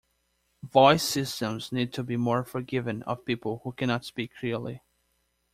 [0.63, 4.81] Voice systems need to be more forgiving of people who cannot speak clearly.